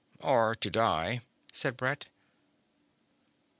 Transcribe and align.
"Or 0.21 0.55
to 0.55 0.71
die," 0.71 1.21
said 1.53 1.77
Brett. 1.77 2.07